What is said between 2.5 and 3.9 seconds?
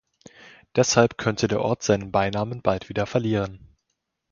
bald wieder verlieren.